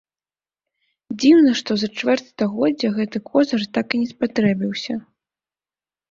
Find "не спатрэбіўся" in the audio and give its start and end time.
4.05-4.97